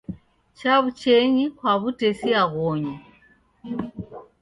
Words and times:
Chaw'uchaenyi 0.57 1.45
kwa 1.57 1.73
w'utesia 1.81 2.41
ghonyu. 2.51 2.95